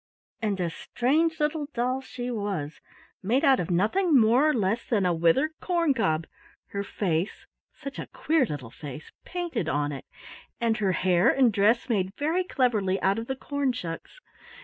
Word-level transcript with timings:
And 0.41 0.59
a 0.59 0.71
strange 0.71 1.39
little 1.39 1.67
doll 1.75 2.01
she 2.01 2.31
was, 2.31 2.81
made 3.21 3.45
out 3.45 3.59
of 3.59 3.69
nothing 3.69 4.19
more 4.19 4.49
or 4.49 4.53
less 4.55 4.83
than 4.83 5.05
a 5.05 5.13
withered 5.13 5.51
corn 5.59 5.93
cob, 5.93 6.25
her 6.69 6.83
face 6.83 7.45
such 7.75 7.99
a 7.99 8.07
queer 8.07 8.45
little 8.47 8.71
face 8.71 9.11
painted 9.25 9.69
on 9.69 9.91
it, 9.91 10.05
and 10.59 10.77
her 10.77 10.93
hair 10.93 11.29
and 11.29 11.53
dress 11.53 11.87
made 11.87 12.15
very 12.17 12.43
cleverly 12.43 12.99
out 13.03 13.19
of 13.19 13.27
the 13.27 13.35
corn 13.35 13.73
shucks. 13.73 14.19